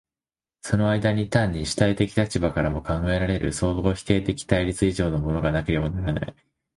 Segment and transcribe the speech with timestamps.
[0.63, 6.35] その間には単に主体的立場から考えられる相互否定的対立以上のものがなければならない。